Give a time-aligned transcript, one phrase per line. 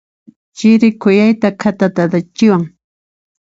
[0.57, 2.63] Chiri khuyayta khatatachiwan.